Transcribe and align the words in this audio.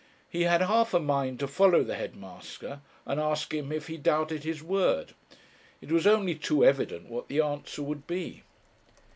He 0.27 0.45
had 0.45 0.61
half 0.63 0.95
a 0.95 0.99
mind 0.99 1.39
to 1.41 1.47
follow 1.47 1.83
the 1.83 1.93
head 1.93 2.15
master 2.15 2.81
and 3.05 3.19
ask 3.19 3.53
him 3.53 3.71
if 3.71 3.85
he 3.85 3.97
doubted 3.97 4.43
his 4.43 4.63
word. 4.63 5.13
It 5.79 5.91
was 5.91 6.07
only 6.07 6.33
too 6.33 6.65
evident 6.65 7.07
what 7.07 7.27
the 7.27 7.39
answer 7.41 7.83
would 7.83 8.07
be. 8.07 8.41